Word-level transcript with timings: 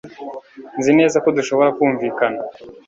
Nzi 0.79 0.91
neza 0.99 1.17
ko 1.23 1.29
dushobora 1.37 1.69
kumvikana. 1.77 2.39